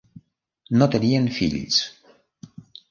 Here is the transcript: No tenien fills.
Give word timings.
No 0.81 0.87
tenien 0.95 1.31
fills. 1.37 1.81